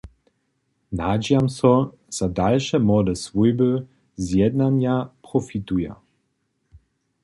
[0.99, 1.73] Nadźijam so,
[2.15, 3.69] zo dalše młode swójby
[4.23, 5.93] z jednanja profituja.